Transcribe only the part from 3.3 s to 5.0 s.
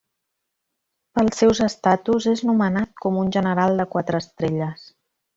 general de quatre estrelles.